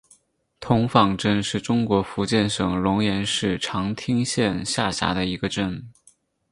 [0.59, 5.91] 童坊镇是中国福建省龙岩市长汀县下辖的一个镇。